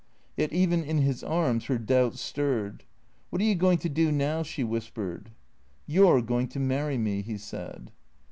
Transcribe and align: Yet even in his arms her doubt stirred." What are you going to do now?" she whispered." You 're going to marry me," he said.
Yet 0.35 0.51
even 0.51 0.83
in 0.83 0.97
his 0.97 1.23
arms 1.23 1.65
her 1.65 1.77
doubt 1.77 2.17
stirred." 2.17 2.85
What 3.29 3.39
are 3.39 3.45
you 3.45 3.53
going 3.53 3.77
to 3.77 3.87
do 3.87 4.11
now?" 4.11 4.41
she 4.41 4.63
whispered." 4.63 5.29
You 5.85 6.07
're 6.09 6.23
going 6.23 6.47
to 6.47 6.59
marry 6.59 6.97
me," 6.97 7.21
he 7.21 7.37
said. 7.37 7.91